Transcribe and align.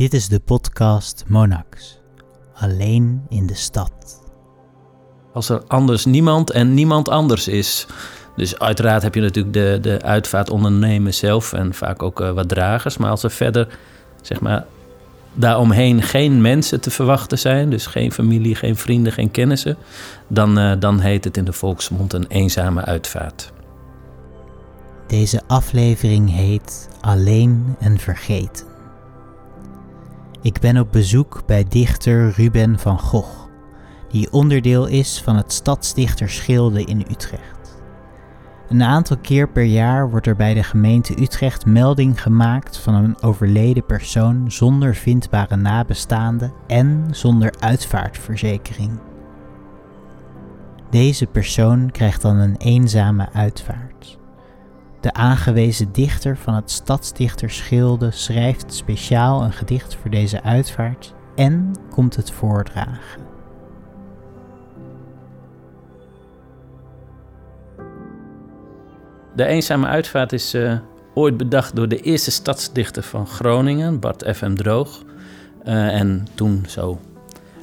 Dit 0.00 0.14
is 0.14 0.28
de 0.28 0.40
podcast 0.40 1.24
Monax. 1.26 2.00
Alleen 2.54 3.22
in 3.28 3.46
de 3.46 3.54
stad. 3.54 4.22
Als 5.32 5.48
er 5.48 5.62
anders 5.66 6.04
niemand 6.04 6.50
en 6.50 6.74
niemand 6.74 7.08
anders 7.08 7.48
is. 7.48 7.86
Dus 8.36 8.58
uiteraard 8.58 9.02
heb 9.02 9.14
je 9.14 9.20
natuurlijk 9.20 9.54
de, 9.54 9.78
de 9.82 10.02
uitvaartondernemers 10.02 11.18
zelf 11.18 11.52
en 11.52 11.74
vaak 11.74 12.02
ook 12.02 12.20
uh, 12.20 12.30
wat 12.30 12.48
dragers. 12.48 12.96
Maar 12.96 13.10
als 13.10 13.22
er 13.22 13.30
verder, 13.30 13.78
zeg 14.22 14.40
maar, 14.40 14.64
daaromheen 15.34 16.02
geen 16.02 16.40
mensen 16.40 16.80
te 16.80 16.90
verwachten 16.90 17.38
zijn, 17.38 17.70
dus 17.70 17.86
geen 17.86 18.12
familie, 18.12 18.54
geen 18.54 18.76
vrienden, 18.76 19.12
geen 19.12 19.30
kennissen, 19.30 19.76
dan, 20.28 20.58
uh, 20.58 20.72
dan 20.78 21.00
heet 21.00 21.24
het 21.24 21.36
in 21.36 21.44
de 21.44 21.52
volksmond 21.52 22.12
een 22.12 22.26
eenzame 22.26 22.84
uitvaart. 22.84 23.52
Deze 25.06 25.40
aflevering 25.46 26.30
heet 26.30 26.88
Alleen 27.00 27.76
en 27.78 27.98
Vergeten. 27.98 28.69
Ik 30.42 30.60
ben 30.60 30.78
op 30.78 30.92
bezoek 30.92 31.42
bij 31.46 31.64
dichter 31.68 32.30
Ruben 32.30 32.78
van 32.78 32.98
Gogh, 32.98 33.48
die 34.08 34.32
onderdeel 34.32 34.86
is 34.86 35.22
van 35.22 35.36
het 35.36 35.52
Stadsdichterschilde 35.52 36.84
in 36.84 37.04
Utrecht. 37.10 37.82
Een 38.68 38.82
aantal 38.82 39.16
keer 39.16 39.48
per 39.48 39.62
jaar 39.62 40.10
wordt 40.10 40.26
er 40.26 40.36
bij 40.36 40.54
de 40.54 40.62
gemeente 40.62 41.20
Utrecht 41.22 41.66
melding 41.66 42.22
gemaakt 42.22 42.76
van 42.76 42.94
een 42.94 43.22
overleden 43.22 43.86
persoon 43.86 44.52
zonder 44.52 44.94
vindbare 44.94 45.56
nabestaanden 45.56 46.52
en 46.66 47.06
zonder 47.10 47.54
uitvaartverzekering. 47.58 48.98
Deze 50.90 51.26
persoon 51.26 51.90
krijgt 51.90 52.22
dan 52.22 52.36
een 52.36 52.56
eenzame 52.56 53.28
uitvaart. 53.32 53.89
De 55.00 55.12
aangewezen 55.12 55.92
dichter 55.92 56.36
van 56.36 56.54
het 56.54 56.70
Stadsdichterschilde 56.70 58.10
schrijft 58.10 58.74
speciaal 58.74 59.42
een 59.42 59.52
gedicht 59.52 59.94
voor 59.94 60.10
deze 60.10 60.42
uitvaart 60.42 61.14
en 61.34 61.72
komt 61.90 62.16
het 62.16 62.30
voordragen. 62.30 63.28
De 69.34 69.44
eenzame 69.44 69.86
uitvaart 69.86 70.32
is 70.32 70.54
uh, 70.54 70.78
ooit 71.14 71.36
bedacht 71.36 71.76
door 71.76 71.88
de 71.88 72.00
eerste 72.00 72.30
stadsdichter 72.30 73.02
van 73.02 73.26
Groningen, 73.26 74.00
Bart 74.00 74.36
F.M. 74.36 74.54
Droog. 74.54 75.02
Uh, 75.64 76.00
en 76.00 76.26
toen 76.34 76.64
zo 76.68 77.00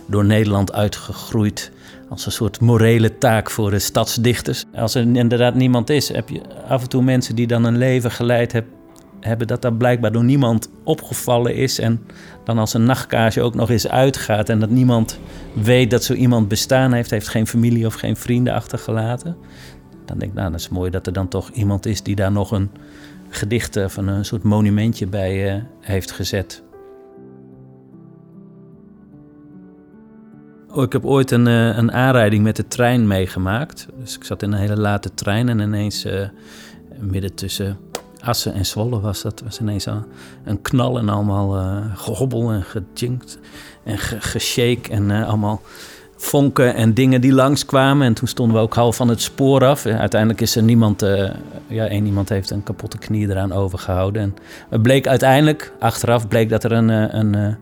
door 0.06 0.26
Nederland 0.26 0.74
uitgegroeid 0.74 1.72
als 2.10 2.26
een 2.26 2.32
soort 2.32 2.60
morele 2.60 3.18
taak 3.18 3.50
voor 3.50 3.72
de 3.72 3.80
stadsdichters. 3.80 4.64
Als 4.76 4.96
er 4.96 5.02
inderdaad 5.02 5.56
niemand 5.56 5.90
is, 5.90 6.08
heb 6.08 6.30
je 6.30 6.42
af 6.68 6.82
en 6.82 6.90
toe 6.90 7.04
mensen 7.04 7.36
die 7.36 7.48
dan 7.48 7.64
een 7.64 7.78
leven 7.78 8.12
geleid 8.12 8.62
hebben, 9.20 9.48
dat 9.48 9.62
dat 9.62 9.78
blijkbaar 9.78 10.12
door 10.12 10.24
niemand 10.24 10.70
opgevallen 10.84 11.56
is. 11.56 11.80
En 11.80 12.06
dan 12.44 12.58
als 12.58 12.74
een 12.74 12.84
nachtkaarsje 12.84 13.42
ook 13.42 13.56
nog 13.56 13.70
eens 13.70 13.88
uitgaat 13.88 14.50
en 14.50 14.60
dat 14.60 14.70
niemand 14.70 15.20
weet 15.54 15.92
dat 15.92 16.04
zo 16.04 16.14
iemand 16.14 16.48
bestaan 16.48 16.94
heeft, 16.94 17.10
heeft 17.10 17.28
geen 17.28 17.48
familie 17.48 17.86
of 17.86 17.94
geen 17.94 18.16
vrienden 18.16 18.54
achtergelaten. 18.54 19.38
Dan 20.06 20.18
denk 20.18 20.32
ik, 20.32 20.38
nou, 20.38 20.52
dat 20.52 20.60
is 20.60 20.70
mooi 20.70 20.90
dat 20.92 21.08
er 21.08 21.14
dan 21.14 21.28
toch 21.28 21.50
iemand 21.50 21.86
is 21.86 22.04
die 22.04 22.16
daar 22.16 22.32
nog 22.32 22.52
een 22.52 22.72
gedicht 23.30 23.78
of 23.78 23.98
een, 23.98 24.26
soort 24.26 24.44
monumentje 24.44 25.08
bij 25.08 25.56
uh, 25.56 25.62
heeft 25.82 26.12
gezet. 26.12 26.64
Ik 30.86 30.92
heb 30.92 31.06
ooit 31.06 31.32
een, 31.32 31.48
uh, 31.48 31.78
een 31.78 31.92
aanrijding 31.92 32.44
met 32.44 32.56
de 32.56 32.68
trein 32.68 33.08
meegemaakt. 33.08 33.88
Dus 34.00 34.16
ik 34.16 34.24
zat 34.24 34.42
in 34.42 34.52
een 34.52 34.60
hele 34.60 34.78
late 34.78 35.14
trein 35.14 35.50
en 35.50 35.60
ineens 35.60 36.06
uh, 36.06 36.22
midden 37.00 37.36
tussen 37.36 37.78
Assen 38.20 38.54
en 38.54 38.66
Zwolle 38.66 39.00
was 39.00 39.22
dat 39.22 39.42
was 39.46 39.60
ineens 39.60 39.86
een, 39.86 40.04
een 40.44 40.62
knal 40.62 40.98
en 40.98 41.10
allemaal 41.10 41.58
uh, 41.58 41.86
gehobbel 41.96 42.52
en 42.52 42.64
gejinkt 42.64 43.40
en 43.84 43.98
ge 43.98 44.22
geshake 44.22 44.90
en 44.90 45.12
allemaal 45.12 45.62
vonken 46.16 46.76
en 46.76 46.94
dingen 46.94 47.22
die 47.22 47.34
langskwamen. 47.34 48.08
En 48.08 48.14
toen 48.14 48.28
stonden 48.28 48.56
we 48.56 48.62
ook 48.62 48.76
half 48.76 48.96
van 48.96 49.08
het 49.08 49.22
spoor 49.22 49.66
af. 49.66 49.86
En 49.86 50.00
uiteindelijk 50.00 50.42
is 50.42 50.56
er 50.56 50.64
niemand, 50.64 51.02
ja, 51.68 51.88
één 51.88 52.06
iemand 52.06 52.30
heeft 52.30 52.50
een 52.50 52.64
kapotte 52.64 52.98
knie 52.98 53.30
eraan 53.30 53.52
overgehouden. 53.52 54.22
En 54.22 54.36
het 54.70 54.82
bleek 54.82 55.08
uiteindelijk, 55.08 55.74
achteraf 55.80 56.28
bleek 56.28 56.50
dat 56.50 56.64
er 56.64 56.72
een, 56.72 56.90
een 57.18 57.58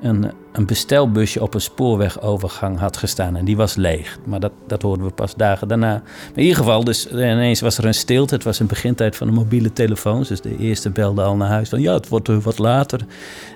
een, 0.00 0.32
een 0.52 0.66
bestelbusje 0.66 1.42
op 1.42 1.54
een 1.54 1.60
spoorwegovergang 1.60 2.78
had 2.78 2.96
gestaan. 2.96 3.36
En 3.36 3.44
die 3.44 3.56
was 3.56 3.74
leeg. 3.74 4.18
Maar 4.24 4.40
dat, 4.40 4.52
dat 4.66 4.82
hoorden 4.82 5.06
we 5.06 5.12
pas 5.12 5.34
dagen 5.34 5.68
daarna. 5.68 5.92
Maar 5.92 6.32
in 6.34 6.42
ieder 6.42 6.56
geval, 6.56 6.84
dus 6.84 7.10
ineens 7.10 7.60
was 7.60 7.78
er 7.78 7.84
een 7.84 7.94
stilte. 7.94 8.34
Het 8.34 8.44
was 8.44 8.58
een 8.58 8.66
begintijd 8.66 9.16
van 9.16 9.26
de 9.26 9.32
mobiele 9.32 9.72
telefoons. 9.72 10.28
Dus 10.28 10.40
de 10.40 10.56
eerste 10.56 10.90
belde 10.90 11.22
al 11.22 11.36
naar 11.36 11.48
huis 11.48 11.68
van 11.68 11.80
ja, 11.80 11.94
het 11.94 12.08
wordt 12.08 12.42
wat 12.42 12.58
later. 12.58 13.00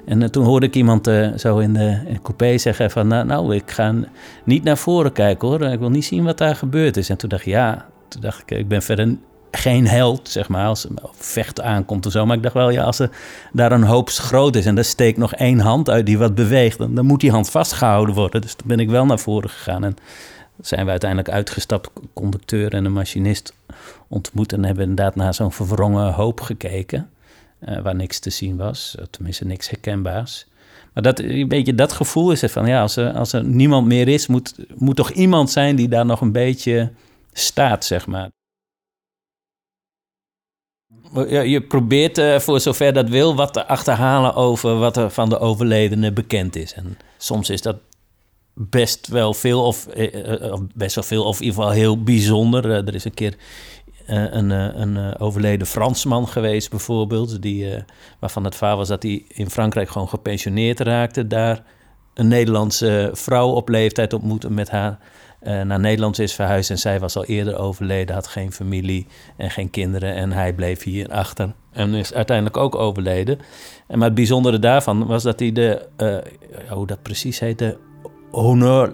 En 0.05 0.21
uh, 0.21 0.29
toen 0.29 0.45
hoorde 0.45 0.67
ik 0.67 0.75
iemand 0.75 1.11
zo 1.37 1.59
in 1.59 1.73
de, 1.73 2.00
in 2.06 2.23
coupé 2.23 2.59
zeggen 2.59 2.91
van 2.91 3.06
nou, 3.06 3.27
nou, 3.27 3.55
ik 3.55 3.71
ga 3.71 3.95
niet 4.45 4.65
naar 4.65 4.79
voren 4.79 5.12
kijken 5.12 5.49
hoor. 5.49 5.62
Ik 5.62 5.79
wil 5.79 5.91
niet 5.91 6.05
zien 6.05 6.25
wat 6.25 6.39
daar 6.39 6.56
gebeurd 6.56 6.97
is. 6.97 7.09
En 7.09 7.17
toen 7.17 7.29
dacht 7.29 7.47
ik 7.47 7.53
ja, 7.53 7.87
toen 8.09 8.21
dacht 8.21 8.41
ik, 8.41 8.50
ik 8.59 8.69
ben 8.69 8.83
verder 8.83 9.17
geen 9.50 9.87
held, 9.87 10.28
zeg 10.28 10.49
maar, 10.49 10.66
als 10.66 10.87
vechten 11.15 11.65
aankomt 11.65 12.06
of 12.06 12.12
zo. 12.12 12.27
Maar 12.27 12.37
ik 12.37 12.43
dacht 12.43 12.55
wel, 12.55 12.71
ja, 12.71 12.83
als 12.83 12.99
er 12.99 13.11
daar 13.53 13.72
een 13.72 13.83
hoop 13.83 14.09
schroot 14.09 14.56
is 14.56 14.66
en 14.66 14.78
er 14.78 14.84
steekt 14.84 15.19
nog 15.19 15.34
één 15.34 15.59
hand 15.59 15.91
uit 15.91 16.06
die 16.06 16.19
wat 16.19 16.34
beweegt, 16.34 16.78
dan, 16.78 17.06
moet 17.06 17.21
die 17.21 17.31
hand 17.31 17.50
vastgehouden 17.50 18.15
worden. 18.15 18.41
Dus 18.41 18.55
toen 18.55 18.69
ben 18.69 18.81
ik 18.81 18.91
wel 18.91 19.06
naar 19.06 19.19
voren 19.19 19.50
gegaan 19.50 19.84
en 19.84 19.97
zijn 20.61 20.84
we 20.84 20.91
uiteindelijk 20.91 21.31
uitgestapt, 21.31 21.91
conducteur 22.12 22.75
en 22.75 22.84
een 22.84 22.93
machinist 22.93 23.55
ontmoet 24.09 24.53
en 24.53 24.65
hebben 24.65 24.88
inderdaad 24.88 25.15
naar 25.15 25.34
zo'n 25.34 25.53
verwrongen 25.53 26.12
hoop 26.12 26.41
gekeken, 26.41 27.11
uh, 27.69 27.78
waar 27.78 27.94
niks 27.94 28.19
te 28.19 28.31
zien 28.31 28.56
was, 28.56 28.97
tenminste 29.11 29.44
niks 29.44 29.71
herkenbaars. 29.71 30.47
Maar 30.94 31.03
dat, 31.03 31.19
een 31.19 31.49
beetje 31.49 31.75
dat 31.75 31.93
gevoel 31.93 32.32
is 32.32 32.43
er 32.43 32.49
van, 32.49 32.67
ja, 32.67 32.81
als 32.81 32.97
er, 32.97 33.12
als 33.12 33.32
er 33.32 33.44
niemand 33.44 33.87
meer 33.87 34.09
is, 34.09 34.27
moet, 34.27 34.55
moet 34.75 34.97
toch 34.97 35.11
iemand 35.11 35.50
zijn 35.50 35.77
die 35.77 35.88
daar 35.88 36.06
nog 36.06 36.21
een 36.21 36.32
beetje 36.32 36.91
staat, 37.32 37.84
zeg 37.84 38.06
maar. 38.06 38.28
Je 41.28 41.60
probeert 41.69 42.19
uh, 42.19 42.38
voor 42.38 42.60
zover 42.60 42.93
dat 42.93 43.09
wil 43.09 43.34
wat 43.34 43.53
te 43.53 43.66
achterhalen 43.66 44.34
over 44.34 44.78
wat 44.78 44.97
er 44.97 45.10
van 45.10 45.28
de 45.28 45.38
overledene 45.38 46.12
bekend 46.12 46.56
is. 46.56 46.75
En 46.75 46.98
soms 47.19 47.50
is 47.50 47.62
dat 47.62 47.76
best 48.54 49.06
wel 49.06 49.34
veel, 49.34 49.65
of, 49.65 49.87
uh, 49.97 50.54
best 50.75 50.94
wel 50.94 51.04
veel, 51.04 51.25
of 51.25 51.41
in 51.41 51.44
ieder 51.44 51.60
geval 51.60 51.75
heel 51.75 52.03
bijzonder. 52.03 52.70
er 52.70 52.94
is 52.94 53.04
een 53.04 53.15
keer 53.15 53.37
een, 54.06 54.50
een 54.50 55.19
overleden 55.19 55.66
Fransman 55.66 56.28
geweest, 56.28 56.70
bijvoorbeeld, 56.70 57.43
die, 57.43 57.84
waarvan 58.19 58.44
het 58.44 58.56
verhaal 58.56 58.76
was 58.76 58.88
dat 58.88 59.03
hij 59.03 59.25
in 59.28 59.50
Frankrijk 59.50 59.91
gewoon 59.91 60.09
gepensioneerd 60.09 60.81
raakte. 60.81 61.26
Daar 61.26 61.62
een 62.15 62.28
Nederlandse 62.28 63.10
vrouw 63.12 63.49
op 63.49 63.69
leeftijd 63.69 64.12
ontmoette 64.12 64.50
met 64.50 64.70
haar 64.70 64.99
naar 65.43 65.81
Nederland 65.81 66.19
is 66.19 66.34
verhuisd. 66.34 66.71
En 66.71 66.78
zij 66.78 67.01
was 67.01 67.17
al 67.17 67.25
eerder 67.25 67.59
overleden, 67.59 68.15
had 68.15 68.27
geen 68.27 68.53
familie 68.53 69.06
en 69.37 69.51
geen 69.51 69.71
kinderen. 69.71 70.15
En 70.15 70.33
hij 70.33 70.53
bleef 70.53 70.83
hier 70.83 71.09
achter 71.09 71.53
en 71.73 71.95
is 71.95 72.15
uiteindelijk 72.15 72.56
ook 72.56 72.75
overleden. 72.75 73.39
En 73.87 73.99
maar 73.99 74.06
het 74.06 74.17
bijzondere 74.17 74.59
daarvan 74.59 75.06
was 75.06 75.23
dat 75.23 75.41
hij 75.41 75.53
de, 75.53 75.89
uh, 75.97 76.17
hoe 76.69 76.87
dat 76.87 77.03
precies 77.03 77.39
heette, 77.39 77.79
Honneur 78.31 78.93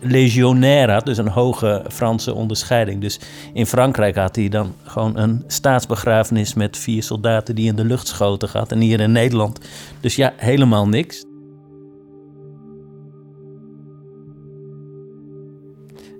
Legionnaire 0.00 0.92
had, 0.92 1.04
dus 1.04 1.18
een 1.18 1.28
hoge 1.28 1.84
Franse 1.88 2.34
onderscheiding. 2.34 3.00
Dus 3.00 3.20
in 3.52 3.66
Frankrijk 3.66 4.16
had 4.16 4.36
hij 4.36 4.48
dan 4.48 4.74
gewoon 4.84 5.16
een 5.16 5.44
staatsbegrafenis 5.46 6.54
met 6.54 6.76
vier 6.76 7.02
soldaten 7.02 7.54
die 7.54 7.66
in 7.66 7.76
de 7.76 7.84
lucht 7.84 8.06
schoten 8.06 8.48
gehad. 8.48 8.72
En 8.72 8.80
hier 8.80 9.00
in 9.00 9.12
Nederland. 9.12 9.60
Dus 10.00 10.16
ja, 10.16 10.32
helemaal 10.36 10.88
niks. 10.88 11.24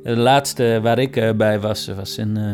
De 0.02 0.16
laatste 0.16 0.80
waar 0.82 0.98
ik 0.98 1.16
uh, 1.16 1.30
bij 1.32 1.60
was, 1.60 1.86
was 1.86 2.18
in 2.18 2.38
uh, 2.38 2.52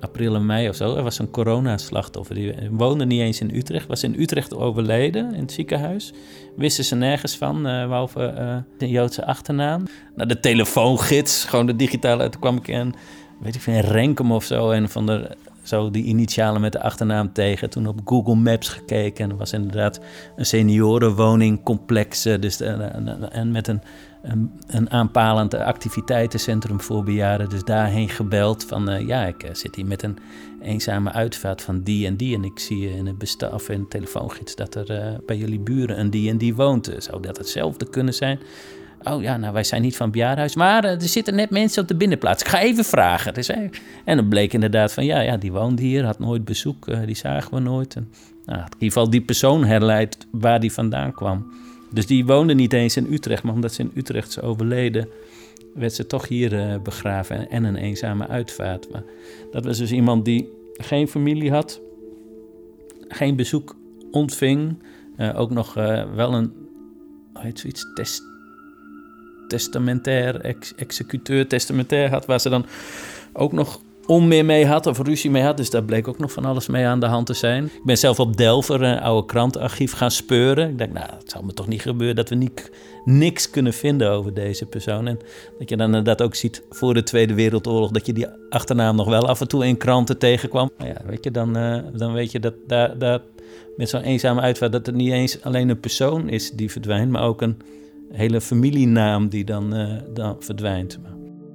april 0.00 0.34
en 0.34 0.46
mei 0.46 0.68
of 0.68 0.76
zo. 0.76 0.96
Er 0.96 1.02
was 1.02 1.18
een 1.18 1.30
coronaslachtoffer. 1.30 2.34
Die 2.34 2.54
woonde 2.70 3.06
niet 3.06 3.20
eens 3.20 3.40
in 3.40 3.54
Utrecht. 3.54 3.86
Was 3.86 4.02
in 4.02 4.14
Utrecht 4.18 4.54
overleden 4.54 5.34
in 5.34 5.40
het 5.40 5.52
ziekenhuis. 5.52 6.12
Wisten 6.56 6.84
ze 6.84 6.94
nergens 6.94 7.36
van, 7.36 7.56
uh, 7.56 7.86
behalve 7.86 8.20
een 8.78 8.88
Joodse 8.88 9.26
achternaam. 9.26 9.86
Nou, 10.14 10.28
de 10.28 10.40
telefoongids, 10.40 11.44
gewoon 11.44 11.66
de 11.66 11.76
digitale. 11.76 12.28
Toen 12.28 12.40
kwam 12.40 12.56
ik 12.56 12.68
in, 12.68 12.94
weet 13.40 13.54
ik 13.54 13.60
veel, 13.60 13.80
Renkum 13.80 14.32
of 14.32 14.44
zo. 14.44 14.70
En 14.70 14.88
van 14.88 15.06
de 15.06 15.36
zo 15.62 15.90
die 15.90 16.04
initialen 16.04 16.60
met 16.60 16.72
de 16.72 16.80
achternaam 16.82 17.32
tegen. 17.32 17.70
Toen 17.70 17.86
op 17.86 18.00
Google 18.04 18.34
Maps 18.34 18.68
gekeken. 18.68 19.24
En 19.24 19.30
er 19.30 19.36
was 19.36 19.52
inderdaad 19.52 20.00
een 20.36 20.46
seniorenwoningcomplex. 20.46 22.22
Dus 22.22 22.60
en 22.60 23.50
met 23.52 23.68
een 23.68 23.82
een, 24.24 24.50
een 24.66 24.90
aanpalend 24.90 25.54
activiteitencentrum 25.54 26.80
voor 26.80 27.04
bejaarden. 27.04 27.48
Dus 27.48 27.64
daarheen 27.64 28.08
gebeld 28.08 28.64
van 28.64 28.90
uh, 28.90 29.06
ja, 29.06 29.24
ik 29.24 29.44
uh, 29.44 29.50
zit 29.54 29.74
hier 29.74 29.86
met 29.86 30.02
een 30.02 30.18
eenzame 30.62 31.12
uitvaart 31.12 31.62
van 31.62 31.82
die 31.82 32.06
en 32.06 32.16
die. 32.16 32.36
En 32.36 32.44
ik 32.44 32.58
zie 32.58 32.96
in 32.96 33.06
het 33.06 33.18
bestaf 33.18 33.68
en 33.68 33.88
telefoongids 33.88 34.54
dat 34.54 34.74
er 34.74 34.90
uh, 34.90 35.18
bij 35.26 35.36
jullie 35.36 35.60
buren 35.60 36.00
een 36.00 36.10
die 36.10 36.30
en 36.30 36.38
die 36.38 36.54
woont. 36.54 36.94
Zou 36.98 37.22
dat 37.22 37.38
hetzelfde 37.38 37.90
kunnen 37.90 38.14
zijn? 38.14 38.38
Oh 39.02 39.22
ja, 39.22 39.36
nou 39.36 39.52
wij 39.52 39.64
zijn 39.64 39.82
niet 39.82 39.96
van 39.96 40.10
bejaardenhuis, 40.10 40.54
maar 40.54 40.84
er 40.84 41.02
zitten 41.02 41.34
net 41.34 41.50
mensen 41.50 41.82
op 41.82 41.88
de 41.88 41.96
binnenplaats. 41.96 42.42
Ik 42.42 42.48
ga 42.48 42.60
even 42.60 42.84
vragen. 42.84 43.34
Dus, 43.34 43.48
en 43.48 43.70
dan 44.04 44.28
bleek 44.28 44.52
inderdaad 44.52 44.92
van 44.92 45.04
ja, 45.04 45.20
ja 45.20 45.36
die 45.36 45.52
woonde 45.52 45.82
hier, 45.82 46.04
had 46.04 46.18
nooit 46.18 46.44
bezoek, 46.44 47.06
die 47.06 47.16
zagen 47.16 47.54
we 47.54 47.60
nooit. 47.60 47.94
En 47.94 48.08
nou, 48.44 48.58
in 48.58 48.64
ieder 48.64 48.78
geval 48.78 49.10
die 49.10 49.20
persoon 49.20 49.64
herleidt 49.64 50.26
waar 50.30 50.60
die 50.60 50.72
vandaan 50.72 51.12
kwam. 51.12 51.46
Dus 51.94 52.06
die 52.06 52.26
woonde 52.26 52.54
niet 52.54 52.72
eens 52.72 52.96
in 52.96 53.12
Utrecht, 53.12 53.42
maar 53.42 53.54
omdat 53.54 53.72
ze 53.72 53.82
in 53.82 53.90
Utrecht 53.94 54.28
is 54.28 54.40
overleden, 54.40 55.08
werd 55.74 55.92
ze 55.92 56.06
toch 56.06 56.28
hier 56.28 56.52
uh, 56.52 56.76
begraven 56.82 57.50
en 57.50 57.64
een 57.64 57.76
eenzame 57.76 58.26
uitvaart. 58.26 58.90
Maar 58.90 59.02
dat 59.50 59.64
was 59.64 59.78
dus 59.78 59.92
iemand 59.92 60.24
die 60.24 60.48
geen 60.72 61.08
familie 61.08 61.50
had, 61.50 61.80
geen 63.08 63.36
bezoek 63.36 63.76
ontving, 64.10 64.82
uh, 65.16 65.40
ook 65.40 65.50
nog 65.50 65.78
uh, 65.78 66.14
wel 66.14 66.34
een, 66.34 66.52
hoe 67.32 67.42
heet 67.42 67.58
zoiets, 67.58 67.86
test, 67.94 68.22
testamentair, 69.48 70.40
ex, 70.40 70.74
executeur 70.74 71.46
testamentair 71.46 72.10
had, 72.10 72.26
waar 72.26 72.40
ze 72.40 72.48
dan 72.48 72.66
ook 73.32 73.52
nog 73.52 73.80
onmeer 74.06 74.44
mee 74.44 74.66
had 74.66 74.86
of 74.86 74.98
ruzie 74.98 75.30
mee 75.30 75.42
had. 75.42 75.56
Dus 75.56 75.70
daar 75.70 75.84
bleek 75.84 76.08
ook 76.08 76.18
nog 76.18 76.32
van 76.32 76.44
alles 76.44 76.66
mee 76.66 76.86
aan 76.86 77.00
de 77.00 77.06
hand 77.06 77.26
te 77.26 77.34
zijn. 77.34 77.64
Ik 77.64 77.84
ben 77.84 77.98
zelf 77.98 78.20
op 78.20 78.36
Delver, 78.36 78.82
een 78.82 79.00
oude 79.00 79.26
krantenarchief, 79.26 79.92
gaan 79.92 80.10
speuren. 80.10 80.68
Ik 80.68 80.78
dacht, 80.78 80.92
nou, 80.92 81.10
het 81.18 81.30
zal 81.30 81.42
me 81.42 81.52
toch 81.52 81.68
niet 81.68 81.82
gebeuren 81.82 82.16
dat 82.16 82.28
we 82.28 82.34
niet, 82.34 82.70
niks 83.04 83.50
kunnen 83.50 83.72
vinden 83.72 84.10
over 84.10 84.34
deze 84.34 84.66
persoon. 84.66 85.06
En 85.06 85.18
dat 85.58 85.68
je 85.68 85.76
dan 85.76 85.86
inderdaad 85.86 86.22
ook 86.22 86.34
ziet 86.34 86.62
voor 86.70 86.94
de 86.94 87.02
Tweede 87.02 87.34
Wereldoorlog... 87.34 87.90
dat 87.90 88.06
je 88.06 88.12
die 88.12 88.26
achternaam 88.48 88.96
nog 88.96 89.08
wel 89.08 89.28
af 89.28 89.40
en 89.40 89.48
toe 89.48 89.66
in 89.66 89.76
kranten 89.76 90.18
tegenkwam. 90.18 90.70
Maar 90.78 90.86
ja, 90.86 91.00
weet 91.06 91.24
je, 91.24 91.30
dan, 91.30 91.56
uh, 91.56 91.78
dan 91.92 92.12
weet 92.12 92.32
je 92.32 92.40
dat 92.40 92.54
daar, 92.66 92.98
daar 92.98 93.20
met 93.76 93.88
zo'n 93.88 94.00
eenzame 94.00 94.40
uitvaart... 94.40 94.72
dat 94.72 94.86
het 94.86 94.94
niet 94.94 95.12
eens 95.12 95.42
alleen 95.42 95.68
een 95.68 95.80
persoon 95.80 96.28
is 96.28 96.50
die 96.50 96.70
verdwijnt... 96.70 97.10
maar 97.10 97.22
ook 97.22 97.42
een 97.42 97.56
hele 98.12 98.40
familienaam 98.40 99.28
die 99.28 99.44
dan, 99.44 99.76
uh, 99.76 99.92
dan 100.14 100.36
verdwijnt. 100.38 100.98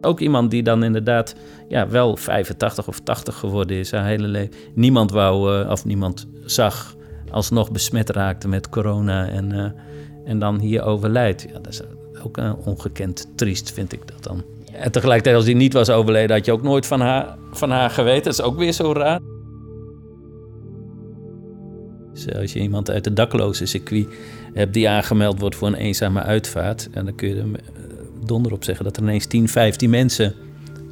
Ook 0.01 0.19
iemand 0.19 0.51
die 0.51 0.63
dan 0.63 0.83
inderdaad 0.83 1.35
ja, 1.67 1.87
wel 1.87 2.17
85 2.17 2.87
of 2.87 2.99
80 2.99 3.35
geworden 3.35 3.77
is, 3.77 3.91
haar 3.91 4.05
hele 4.05 4.27
leven. 4.27 4.53
Niemand 4.73 5.11
wou, 5.11 5.63
uh, 5.63 5.69
of 5.69 5.85
niemand 5.85 6.27
zag, 6.45 6.95
alsnog 7.31 7.71
besmet 7.71 8.09
raakte 8.09 8.47
met 8.47 8.69
corona 8.69 9.27
en, 9.27 9.53
uh, 9.53 9.65
en 10.25 10.39
dan 10.39 10.59
hier 10.59 10.83
overlijdt. 10.83 11.41
Ja, 11.41 11.59
dat 11.59 11.67
is 11.67 11.81
ook 12.23 12.37
uh, 12.37 12.53
ongekend 12.65 13.27
triest, 13.35 13.71
vind 13.71 13.93
ik 13.93 14.07
dat 14.07 14.23
dan. 14.23 14.43
En 14.71 14.91
tegelijkertijd, 14.91 15.35
als 15.35 15.45
die 15.45 15.55
niet 15.55 15.73
was 15.73 15.89
overleden, 15.89 16.35
had 16.35 16.45
je 16.45 16.51
ook 16.51 16.63
nooit 16.63 16.85
van 16.85 17.01
haar, 17.01 17.37
van 17.51 17.71
haar 17.71 17.89
geweten. 17.89 18.23
Dat 18.23 18.33
is 18.33 18.41
ook 18.41 18.57
weer 18.57 18.71
zo 18.71 18.93
raar. 18.93 19.19
Dus 22.13 22.33
als 22.33 22.53
je 22.53 22.59
iemand 22.59 22.89
uit 22.89 23.03
de 23.03 23.13
dakloze 23.13 23.65
circuit 23.65 24.07
hebt 24.53 24.73
die 24.73 24.89
aangemeld 24.89 25.39
wordt 25.39 25.55
voor 25.55 25.67
een 25.67 25.73
eenzame 25.73 26.21
uitvaart, 26.21 26.89
en 26.91 27.05
dan 27.05 27.15
kun 27.15 27.29
je 27.29 27.51
donder 28.25 28.51
op 28.51 28.63
zeggen 28.63 28.85
dat 28.85 28.97
er 28.97 29.03
ineens 29.03 29.25
10, 29.25 29.49
15 29.49 29.89
mensen 29.89 30.33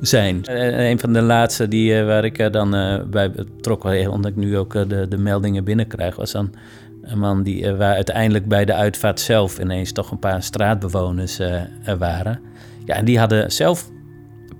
zijn. 0.01 0.45
En 0.45 0.79
een 0.79 0.99
van 0.99 1.13
de 1.13 1.21
laatste 1.21 1.67
die, 1.67 2.03
waar 2.03 2.25
ik 2.25 2.51
dan 2.51 2.71
bij 3.09 3.31
betrokken, 3.31 4.11
omdat 4.11 4.31
ik 4.31 4.37
nu 4.37 4.57
ook 4.57 4.73
de, 4.73 5.05
de 5.09 5.17
meldingen 5.17 5.63
binnenkrijg, 5.63 6.15
was 6.15 6.31
dan 6.31 6.53
een 7.01 7.19
man 7.19 7.43
die, 7.43 7.71
waar 7.71 7.95
uiteindelijk 7.95 8.47
bij 8.47 8.65
de 8.65 8.73
uitvaart 8.73 9.19
zelf 9.19 9.59
ineens 9.59 9.91
toch 9.91 10.11
een 10.11 10.19
paar 10.19 10.43
straatbewoners 10.43 11.39
er 11.39 11.97
waren. 11.97 12.39
Ja, 12.85 12.95
en 12.95 13.05
die 13.05 13.19
hadden 13.19 13.51
zelf 13.51 13.89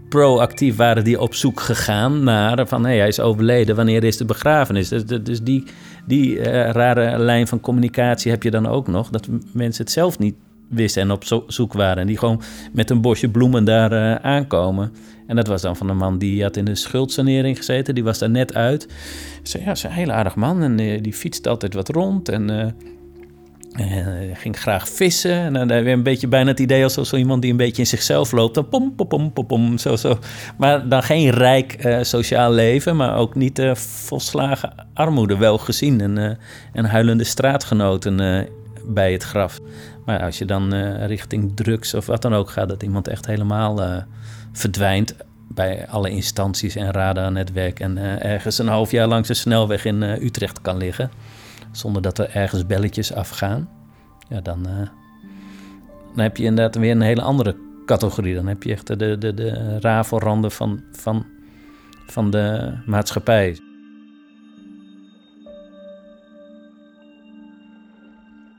proactief 0.10 0.76
waren 0.76 1.04
die 1.04 1.22
op 1.22 1.34
zoek 1.34 1.60
gegaan 1.60 2.24
naar 2.24 2.68
van 2.68 2.86
hey, 2.86 2.98
hij 2.98 3.08
is 3.08 3.20
overleden, 3.20 3.76
wanneer 3.76 4.04
is 4.04 4.18
de 4.18 4.26
begrafenis? 4.26 4.90
Dus, 4.90 5.06
dus 5.06 5.42
die, 5.42 5.64
die 6.06 6.38
uh, 6.38 6.44
rare 6.70 7.18
lijn 7.18 7.48
van 7.48 7.60
communicatie 7.60 8.32
heb 8.32 8.44
je 8.44 8.52
dan 8.52 8.68
ook 8.68 8.88
nog, 8.88 9.10
dat 9.10 9.28
mensen 9.54 9.84
het 9.84 9.94
zelf 9.94 10.20
niet 10.20 10.36
wisten 10.70 11.02
en 11.02 11.12
op 11.12 11.44
zoek 11.48 11.74
waren. 11.74 11.98
En 11.98 12.08
die 12.08 12.18
gewoon 12.18 12.42
met 12.74 12.90
een 12.90 13.02
bosje 13.02 13.30
bloemen 13.30 13.64
daar 13.64 13.92
uh, 13.94 14.16
aankomen. 14.16 14.94
En 15.28 15.36
dat 15.36 15.48
was 15.48 15.62
dan 15.62 15.76
van 15.76 15.90
een 15.90 15.98
man 15.98 16.18
die 16.18 16.44
had 16.44 16.58
in 16.58 16.66
de 16.66 16.76
schuldsanering 16.76 17.58
gezeten. 17.58 17.96
Die 17.96 18.04
was 18.04 18.20
daar 18.20 18.30
net 18.30 18.54
uit. 18.56 18.88
Zei, 19.44 19.64
ja, 19.64 19.72
is 19.72 19.84
een 19.84 19.92
heel 19.92 20.12
aardig 20.12 20.36
man. 20.36 20.64
En 20.64 20.80
uh, 20.80 21.02
die 21.02 21.14
fietst 21.14 21.48
altijd 21.48 21.74
wat 21.74 21.90
rond. 21.90 22.30
En 22.30 22.50
uh, 22.50 22.68
ging 24.34 24.60
graag 24.60 24.90
vissen. 24.90 25.32
En 25.32 25.54
dan 25.54 25.68
weer 25.68 25.88
een 25.88 26.04
beetje 26.04 26.28
bijna 26.28 26.50
het 26.50 26.60
idee 26.60 26.84
als 26.84 26.94
zo, 26.94 27.04
zo 27.04 27.16
iemand 27.16 27.42
die 27.42 27.52
een 27.52 27.58
beetje 27.58 27.82
in 27.82 27.88
zichzelf 27.88 28.32
loopt. 28.32 28.56
Dan 28.56 28.70
pom, 28.70 28.96
pom, 28.96 29.08
pom, 29.08 29.34
pom, 29.34 29.46
pom 29.46 29.78
zo, 29.78 29.96
zo. 29.96 30.20
Maar 30.58 30.90
dan 30.90 31.04
geen 31.04 31.30
rijk 31.30 32.00
sociaal 32.02 32.52
leven. 32.52 32.96
Maar 32.96 33.18
ook 33.18 33.36
niet 33.36 33.62
volslagen 33.74 34.74
armoede 34.94 35.38
wel 35.38 35.58
gezien. 35.58 36.02
En, 36.02 36.38
en 36.74 36.86
huilende 36.86 37.24
straatgenoten 37.24 38.48
bij 38.88 39.12
het 39.12 39.24
graf. 39.24 39.60
Maar 40.06 40.24
als 40.24 40.38
je 40.38 40.46
dan 40.46 40.74
uh, 40.74 41.06
richting 41.06 41.56
drugs 41.56 41.94
of 41.94 42.06
wat 42.06 42.22
dan 42.22 42.34
ook 42.34 42.50
gaat, 42.50 42.70
dat 42.70 42.84
iemand 42.84 43.08
echt 43.08 43.26
helemaal 43.26 43.84
uh, 43.84 43.98
verdwijnt 44.52 45.16
bij 45.48 45.88
alle 45.88 46.10
instanties 46.10 46.76
en 46.76 46.92
radar-netwerk 46.92 47.80
en 47.80 47.98
uh, 47.98 48.24
ergens 48.26 48.58
een 48.58 48.68
half 48.68 48.92
jaar 48.92 49.08
langs 49.08 49.28
de 49.28 49.34
snelweg 49.34 49.86
in 49.86 50.02
Utrecht 50.02 50.62
kan 50.62 50.78
liggen, 50.78 51.12
zonder 51.72 52.02
dat 52.02 52.18
er 52.18 52.30
ergens 52.30 52.66
belletjes 52.66 53.14
afgaan, 53.14 53.70
ja, 54.30 54.42
dan, 54.42 54.64
dan 56.16 56.24
heb 56.24 56.38
je 56.38 56.44
inderdaad 56.44 56.76
weer 56.76 56.92
een 56.92 57.02
hele 57.02 57.22
andere 57.22 57.56
categorie. 57.86 58.36
Dan 58.36 58.48
heb 58.48 58.64
je 58.64 58.72
echt 58.72 58.88
de, 58.88 59.18
de, 59.18 59.34
de 59.34 59.80
rafelranden 59.80 60.52
van, 60.52 60.84
van, 60.92 61.26
van 62.06 62.32
de 62.32 62.74
maatschappij. 62.86 63.60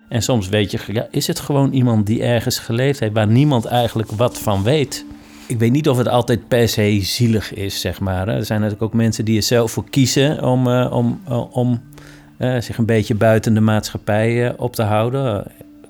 En 0.09 0.23
soms 0.23 0.49
weet 0.49 0.71
je, 0.71 0.79
ja, 0.93 1.07
is 1.11 1.27
het 1.27 1.41
gewoon 1.41 1.73
iemand 1.73 2.07
die 2.07 2.23
ergens 2.23 2.59
geleefd 2.59 3.01
heeft 3.01 3.13
waar 3.13 3.27
niemand 3.27 3.65
eigenlijk 3.65 4.11
wat 4.11 4.39
van 4.39 4.63
weet? 4.63 5.05
Ik 5.47 5.59
weet 5.59 5.73
niet 5.73 5.89
of 5.89 5.97
het 5.97 6.09
altijd 6.09 6.49
per 6.49 6.69
se 6.69 7.01
zielig 7.03 7.55
is, 7.55 7.81
zeg 7.81 8.01
maar. 8.01 8.29
Er 8.29 8.45
zijn 8.45 8.61
natuurlijk 8.61 8.93
ook 8.93 8.99
mensen 8.99 9.25
die 9.25 9.37
er 9.37 9.43
zelf 9.43 9.71
voor 9.73 9.91
kiezen 9.91 10.45
om, 10.45 10.67
uh, 10.67 10.93
om, 10.93 11.21
uh, 11.29 11.57
om 11.57 11.81
uh, 12.39 12.61
zich 12.61 12.79
een 12.79 12.87
beetje 12.87 13.15
buiten 13.15 13.55
de 13.55 13.61
maatschappij 13.61 14.57
op 14.57 14.75
te 14.75 14.83
houden. 14.83 15.45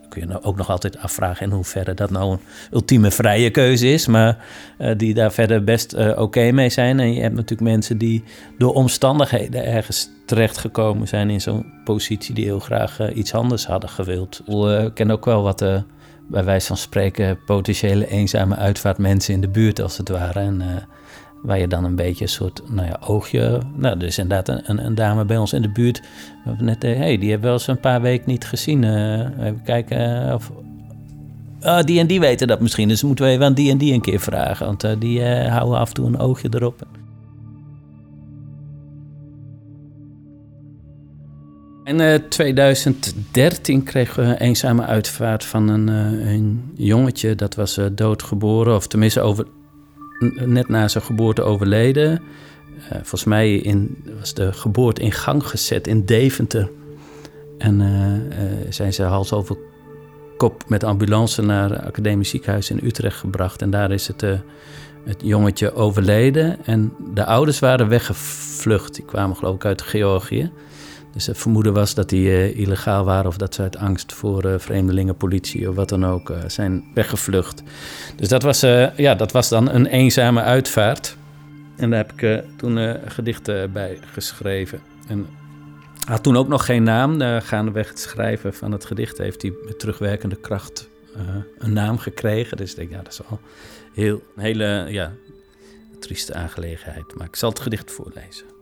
Kun 0.09 0.21
je 0.21 0.27
nou 0.27 0.43
ook 0.43 0.57
nog 0.57 0.71
altijd 0.71 0.99
afvragen 0.99 1.47
in 1.47 1.53
hoeverre 1.53 1.95
dat 1.95 2.11
nou 2.11 2.33
een 2.33 2.41
ultieme 2.73 3.11
vrije 3.11 3.51
keuze 3.51 3.93
is, 3.93 4.07
maar 4.07 4.45
die 4.97 5.15
daar 5.15 5.33
verder 5.33 5.65
best 5.65 5.95
oké 5.95 6.21
okay 6.21 6.51
mee 6.51 6.69
zijn. 6.69 7.01
En 7.01 7.15
je 7.15 7.21
hebt 7.21 7.35
natuurlijk 7.35 7.71
mensen 7.71 7.99
die 7.99 8.25
door 8.59 8.75
omstandigheden 8.75 9.65
ergens 9.65 10.11
terechtgekomen 10.29 11.09
zijn 11.09 11.31
in 11.31 11.41
zo'n 11.41 11.73
positie 11.85 12.35
die 12.35 12.45
heel 12.45 12.59
graag 12.59 13.01
uh, 13.01 13.17
iets 13.17 13.35
anders 13.35 13.67
hadden 13.67 13.91
gewild. 13.91 14.43
Eh, 14.47 14.85
ik 14.85 14.95
ken 14.95 15.11
ook 15.11 15.25
wel 15.25 15.43
wat, 15.43 15.59
bij 16.27 16.45
wijze 16.45 16.67
van 16.67 16.77
spreken, 16.77 17.39
potentiële 17.47 18.09
eenzame 18.09 18.57
uitvaartmensen 18.57 19.35
in 19.35 19.41
de 19.41 19.49
buurt 19.49 19.81
als 19.81 19.97
het 19.97 20.09
ware. 20.09 20.41
En 20.41 20.63
waar 21.43 21.59
je 21.59 21.69
dan 21.69 21.85
een 21.85 21.97
beetje 21.97 22.25
een 22.25 22.31
soort, 22.31 22.63
nou 22.71 22.87
ja, 22.87 23.01
oogje... 23.07 23.61
Nou, 23.77 23.99
er 23.99 24.07
is 24.07 24.19
inderdaad 24.19 24.49
een, 24.69 24.85
een, 24.87 24.95
dame 24.95 25.25
bij 25.25 25.37
ons 25.37 25.53
in 25.53 25.63
de 25.63 25.71
buurt. 25.71 26.03
Net, 26.59 26.83
hey, 26.83 27.19
die 27.19 27.31
hebben 27.31 27.31
we 27.31 27.41
wel 27.41 27.53
eens 27.53 27.67
een 27.67 27.81
paar 27.81 28.01
weken 28.01 28.31
niet 28.31 28.45
gezien. 28.45 28.85
even 28.85 29.63
kijken 29.65 30.35
of... 30.35 30.53
Oh, 31.63 31.81
die 31.81 32.01
en 32.01 32.07
die 32.07 32.21
weten 32.21 32.47
dat 32.47 32.61
misschien, 32.61 32.89
dus 32.89 33.03
moeten 33.03 33.25
we 33.25 33.31
even 33.31 33.45
aan 33.45 33.55
die 33.55 33.71
en 33.71 33.79
die 33.79 33.93
een 33.93 34.01
keer 34.01 34.21
vragen. 34.21 34.67
Want 34.67 35.01
die 35.01 35.25
houden 35.25 35.79
af 35.79 35.89
en 35.89 35.95
toe 35.95 36.07
een 36.07 36.19
oogje 36.19 36.49
erop. 36.51 36.87
In 41.89 42.23
2013 42.29 43.83
kregen 43.83 44.23
we 44.23 44.29
een 44.29 44.37
eenzame 44.37 44.85
uitvaart 44.85 45.45
van 45.45 45.69
een, 45.69 45.89
uh, 45.89 46.33
een 46.33 46.73
jongetje. 46.75 47.35
Dat 47.35 47.55
was 47.55 47.79
uh, 47.79 47.87
doodgeboren, 47.93 48.75
of 48.75 48.87
tenminste 48.87 49.21
over, 49.21 49.47
net 50.47 50.69
na 50.69 50.89
zijn 50.89 51.05
geboorte 51.05 51.43
overleden. 51.43 52.23
Uh, 52.79 52.93
volgens 52.93 53.25
mij 53.25 53.55
in, 53.55 54.05
was 54.19 54.35
de 54.35 54.53
geboorte 54.53 55.03
in 55.03 55.13
gang 55.13 55.47
gezet 55.47 55.87
in 55.87 56.05
Deventer. 56.05 56.71
En 57.59 57.83
zijn 58.69 58.93
ze 58.93 59.03
hals 59.03 59.33
over 59.33 59.57
kop 60.37 60.69
met 60.69 60.85
ambulance 60.85 61.43
naar 61.43 61.71
het 61.71 61.85
Academisch 61.85 62.29
Ziekenhuis 62.31 62.71
in 62.71 62.81
Utrecht 62.83 63.17
gebracht. 63.17 63.63
En 63.63 63.71
daar 63.71 63.91
is 63.91 64.07
het, 64.07 64.21
het 65.05 65.23
jongetje 65.23 65.75
overleden. 65.75 66.65
En 66.65 66.93
de 67.15 67.25
ouders 67.25 67.59
waren 67.59 67.89
weggevlucht. 67.89 68.95
Die 68.95 69.05
kwamen 69.05 69.37
geloof 69.37 69.55
ik 69.55 69.65
uit 69.65 69.83
Georgië. 69.83 70.51
Dus 71.19 71.27
het 71.27 71.39
vermoeden 71.39 71.73
was 71.73 71.95
dat 71.95 72.09
die 72.09 72.27
uh, 72.27 72.59
illegaal 72.59 73.05
waren 73.05 73.27
of 73.27 73.37
dat 73.37 73.55
ze 73.55 73.63
uit 73.63 73.77
angst 73.77 74.13
voor 74.13 74.45
uh, 74.45 74.55
vreemdelingen, 74.59 75.17
politie 75.17 75.69
of 75.69 75.75
wat 75.75 75.89
dan 75.89 76.07
ook 76.07 76.31
uh, 76.31 76.39
zijn 76.47 76.85
weggevlucht. 76.95 77.63
Dus 78.17 78.29
dat 78.29 78.43
was, 78.43 78.61
ja, 78.97 79.15
dat 79.15 79.33
was 79.33 79.49
dan 79.49 79.71
een 79.71 79.87
eenzame 79.87 80.41
uitvaart. 80.41 81.17
En 81.77 81.91
daar 81.91 81.99
heb 82.07 82.13
ik 82.23 82.45
toen 82.57 82.97
gedichten 83.07 83.73
bij 83.73 83.99
geschreven. 84.13 84.81
En 85.09 85.27
had 86.07 86.23
toen 86.23 86.37
ook 86.37 86.49
nog 86.49 86.65
geen 86.65 86.83
naam. 86.83 87.21
gaandeweg 87.41 87.89
het 87.89 88.01
schrijven 88.01 88.55
van 88.55 88.73
het 88.73 88.85
gedicht 88.85 89.19
heeft 89.19 89.43
hij 89.43 89.53
met 89.65 89.79
terugwerkende 89.79 90.37
kracht 90.37 90.89
een 91.59 91.73
naam 91.73 91.99
gekregen. 91.99 92.57
Dus 92.57 92.71
ik 92.71 92.77
denk, 92.77 92.91
ja, 92.91 93.03
dat 93.03 93.13
is 93.13 93.21
wel 93.29 93.41
heel, 93.95 94.23
een 94.37 94.43
hele 94.43 94.87
ja, 94.89 95.13
trieste 96.01 96.35
aangelegenheid. 96.35 97.15
Maar 97.15 97.27
ik 97.27 97.37
zal 97.37 97.49
het 97.49 97.61
gedicht 97.61 97.91
voorlezen. 97.91 98.58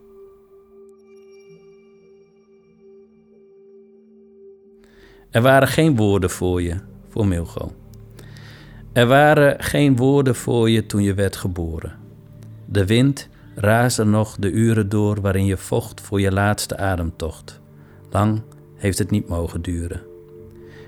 Er 5.29 5.41
waren 5.41 5.67
geen 5.67 5.95
woorden 5.95 6.29
voor 6.29 6.61
je, 6.61 6.75
voor 7.09 7.27
Milgo. 7.27 7.71
Er 8.93 9.07
waren 9.07 9.63
geen 9.63 9.95
woorden 9.95 10.35
voor 10.35 10.69
je 10.69 10.85
toen 10.85 11.03
je 11.03 11.13
werd 11.13 11.35
geboren. 11.35 11.93
De 12.65 12.85
wind 12.85 13.29
raasde 13.55 14.03
nog 14.03 14.35
de 14.39 14.51
uren 14.51 14.89
door 14.89 15.21
waarin 15.21 15.45
je 15.45 15.57
vocht 15.57 16.01
voor 16.01 16.21
je 16.21 16.31
laatste 16.31 16.77
ademtocht. 16.77 17.61
Lang 18.09 18.41
heeft 18.75 18.97
het 18.97 19.11
niet 19.11 19.27
mogen 19.27 19.61
duren. 19.61 20.01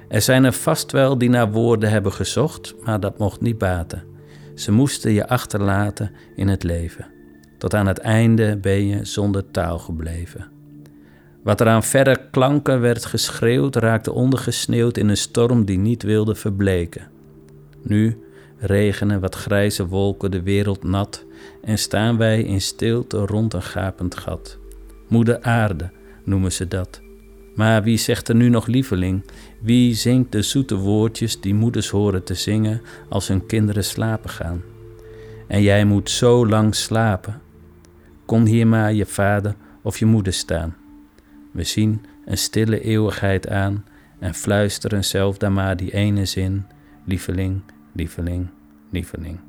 Er 0.07 0.21
zijn 0.21 0.43
er 0.43 0.53
vast 0.53 0.91
wel 0.91 1.17
die 1.17 1.29
naar 1.29 1.51
woorden 1.51 1.89
hebben 1.89 2.13
gezocht, 2.13 2.75
maar 2.83 2.99
dat 2.99 3.17
mocht 3.17 3.41
niet 3.41 3.57
baten. 3.57 4.03
Ze 4.55 4.71
moesten 4.71 5.11
je 5.11 5.27
achterlaten 5.27 6.11
in 6.35 6.47
het 6.47 6.63
leven. 6.63 7.07
Tot 7.57 7.73
aan 7.73 7.87
het 7.87 7.97
einde 7.97 8.57
ben 8.57 8.87
je 8.87 9.05
zonder 9.05 9.51
taal 9.51 9.79
gebleven. 9.79 10.58
Wat 11.49 11.61
er 11.61 11.67
aan 11.67 11.83
verre 11.83 12.17
klanken 12.31 12.81
werd 12.81 13.05
geschreeuwd, 13.05 13.75
raakte 13.75 14.11
ondergesneeuwd 14.11 14.97
in 14.97 15.09
een 15.09 15.17
storm 15.17 15.65
die 15.65 15.77
niet 15.77 16.03
wilde 16.03 16.35
verbleken. 16.35 17.07
Nu 17.81 18.23
regenen 18.57 19.19
wat 19.19 19.35
grijze 19.35 19.87
wolken 19.87 20.31
de 20.31 20.41
wereld 20.41 20.83
nat 20.83 21.25
en 21.63 21.77
staan 21.77 22.17
wij 22.17 22.41
in 22.43 22.61
stilte 22.61 23.17
rond 23.17 23.53
een 23.53 23.61
gapend 23.61 24.15
gat. 24.17 24.57
Moeder 25.07 25.41
aarde 25.41 25.91
noemen 26.23 26.51
ze 26.51 26.67
dat. 26.67 27.01
Maar 27.55 27.83
wie 27.83 27.97
zegt 27.97 28.29
er 28.29 28.35
nu 28.35 28.49
nog 28.49 28.67
lieveling? 28.67 29.23
Wie 29.61 29.93
zingt 29.95 30.31
de 30.31 30.41
zoete 30.41 30.75
woordjes 30.75 31.41
die 31.41 31.53
moeders 31.53 31.89
horen 31.89 32.23
te 32.23 32.33
zingen 32.33 32.81
als 33.07 33.27
hun 33.27 33.45
kinderen 33.45 33.83
slapen 33.83 34.29
gaan? 34.29 34.61
En 35.47 35.61
jij 35.61 35.85
moet 35.85 36.09
zo 36.09 36.47
lang 36.47 36.75
slapen. 36.75 37.41
Kon 38.25 38.45
hier 38.45 38.67
maar 38.67 38.93
je 38.93 39.05
vader 39.05 39.55
of 39.81 39.97
je 39.97 40.05
moeder 40.05 40.33
staan. 40.33 40.78
We 41.51 41.63
zien 41.63 42.05
een 42.25 42.37
stille 42.37 42.81
eeuwigheid 42.81 43.49
aan 43.49 43.85
en 44.19 44.33
fluisteren 44.33 45.05
zelf 45.05 45.37
dan 45.37 45.53
maar 45.53 45.77
die 45.77 45.93
ene 45.93 46.25
zin: 46.25 46.65
lieveling, 47.05 47.61
lieveling, 47.93 48.47
lieveling. 48.91 49.39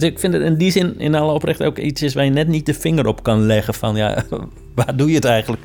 Ik 0.00 0.18
vind 0.18 0.32
het 0.32 0.42
in 0.42 0.56
die 0.56 0.70
zin 0.70 0.98
in 0.98 1.14
alle 1.14 1.32
oprecht 1.32 1.62
ook 1.62 1.78
iets 1.78 2.02
is 2.02 2.14
waar 2.14 2.24
je 2.24 2.30
net 2.30 2.48
niet 2.48 2.66
de 2.66 2.74
vinger 2.74 3.06
op 3.06 3.22
kan 3.22 3.46
leggen 3.46 3.74
van 3.74 3.96
ja, 3.96 4.24
waar 4.74 4.96
doe 4.96 5.08
je 5.08 5.14
het 5.14 5.24
eigenlijk 5.24 5.62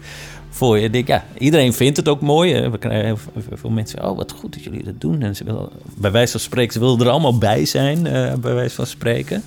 voor 0.50 0.78
je? 0.78 0.84
Ik 0.84 0.94
denk, 0.94 1.08
ja, 1.08 1.26
iedereen 1.38 1.74
vindt 1.74 1.98
het 1.98 2.08
ook 2.08 2.22
mooi. 2.22 2.70
We 2.70 2.78
krijgen 2.78 3.18
veel 3.54 3.70
mensen, 3.70 4.10
oh 4.10 4.18
wat 4.18 4.32
goed 4.32 4.54
dat 4.54 4.64
jullie 4.64 4.84
dat 4.84 5.02
doen. 5.02 5.22
En 5.22 5.36
ze 5.36 5.44
willen, 5.44 5.70
bij 5.96 6.12
wijze 6.12 6.32
van 6.32 6.40
spreken, 6.40 6.74
ze 6.74 6.80
willen 6.80 7.00
er 7.00 7.10
allemaal 7.10 7.38
bij 7.38 7.66
zijn, 7.66 7.98
uh, 8.06 8.34
bij 8.34 8.54
wijze 8.54 8.76
van 8.76 8.88
spreken. 8.88 9.44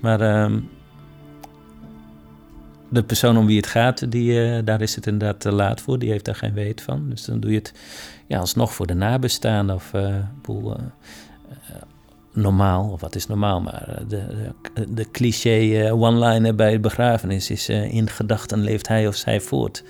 Maar 0.00 0.20
uh, 0.20 0.56
de 2.88 3.02
persoon 3.02 3.36
om 3.36 3.46
wie 3.46 3.56
het 3.56 3.66
gaat, 3.66 4.10
die, 4.10 4.32
uh, 4.32 4.58
daar 4.64 4.80
is 4.80 4.94
het 4.94 5.06
inderdaad 5.06 5.40
te 5.40 5.52
laat 5.52 5.80
voor. 5.80 5.98
Die 5.98 6.10
heeft 6.10 6.24
daar 6.24 6.34
geen 6.34 6.54
weet 6.54 6.80
van. 6.80 7.06
Dus 7.08 7.24
dan 7.24 7.40
doe 7.40 7.50
je 7.50 7.58
het 7.58 7.72
ja, 8.26 8.38
alsnog 8.38 8.74
voor 8.74 8.86
de 8.86 8.94
nabestaanden 8.94 9.74
of 9.74 9.92
uh, 9.94 10.14
boel, 10.42 10.76
normaal, 12.36 12.90
of 12.90 13.00
wat 13.00 13.14
is 13.14 13.26
normaal, 13.26 13.60
maar 13.60 13.88
eh, 13.88 14.04
de, 14.08 14.52
de, 14.74 14.94
de 14.94 15.10
cliché 15.10 15.84
eh, 15.84 16.00
one-liner 16.00 16.54
bij 16.54 16.72
de 16.72 16.80
begrafenis 16.80 17.50
is 17.50 17.68
uh, 17.68 17.94
in 17.94 18.08
gedachten 18.08 18.60
leeft 18.60 18.88
hij 18.88 19.06
of 19.06 19.14
zij 19.14 19.40
voort. 19.40 19.84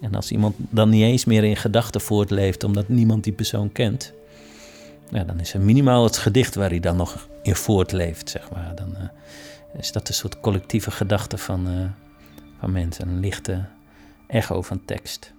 En 0.00 0.14
als 0.14 0.30
iemand 0.30 0.54
dan 0.58 0.88
niet 0.88 1.02
eens 1.02 1.24
meer 1.24 1.44
in 1.44 1.56
gedachten 1.56 2.00
voortleeft, 2.00 2.64
omdat 2.64 2.88
niemand 2.88 3.24
die 3.24 3.32
persoon 3.32 3.72
kent, 3.72 4.12
ja, 5.10 5.24
dan 5.24 5.40
is 5.40 5.54
er 5.54 5.60
minimaal 5.60 6.04
het 6.04 6.16
gedicht 6.16 6.54
waar 6.54 6.68
hij 6.68 6.80
dan 6.80 6.96
nog 6.96 7.28
in 7.42 7.56
voortleeft, 7.56 8.30
zeg 8.30 8.50
maar. 8.50 8.72
Dan 8.74 8.96
is 9.78 9.92
dat 9.92 10.08
een 10.08 10.14
soort 10.14 10.40
collectieve 10.40 10.90
gedachte 10.90 11.38
van, 11.38 11.92
van 12.58 12.72
mensen, 12.72 13.08
een 13.08 13.20
lichte 13.20 13.64
echo 14.26 14.62
van 14.62 14.84
tekst. 14.84 15.32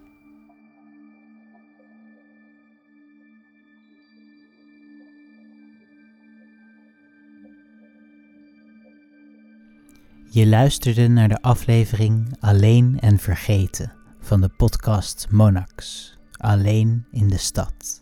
Je 10.34 10.48
luisterde 10.48 11.08
naar 11.08 11.30
de 11.30 11.42
aflevering 11.42 12.36
Alleen 12.40 13.00
en 13.00 13.20
Vergeten 13.20 13.94
van 14.20 14.42
de 14.42 14.50
podcast 14.50 15.28
Monax, 15.30 16.12
Alleen 16.38 17.06
in 17.12 17.28
de 17.28 17.38
Stad. 17.38 18.02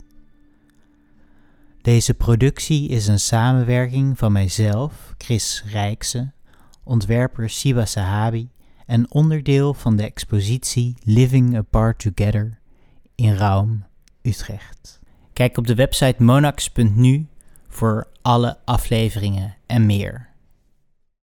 Deze 1.82 2.14
productie 2.14 2.90
is 2.90 3.08
een 3.08 3.20
samenwerking 3.20 4.18
van 4.18 4.32
mijzelf, 4.32 5.14
Chris 5.18 5.64
Rijkse, 5.68 6.32
ontwerper 6.84 7.50
Siba 7.50 7.86
Sahabi 7.86 8.50
en 8.86 9.12
onderdeel 9.12 9.74
van 9.74 9.96
de 9.96 10.04
expositie 10.04 10.96
Living 11.04 11.58
Apart 11.58 12.00
Together 12.00 12.60
in 13.16 13.34
Raum, 13.34 13.86
Utrecht. 14.22 15.00
Kijk 15.34 15.58
op 15.58 15.68
de 15.68 15.76
website 15.76 16.24
monax.nu 16.24 17.28
voor 17.68 18.08
alle 18.22 18.58
afleveringen 18.66 19.56
en 19.66 19.86
meer. 19.86 20.31